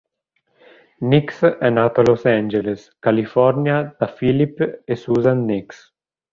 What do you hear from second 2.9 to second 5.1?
California da Philipp e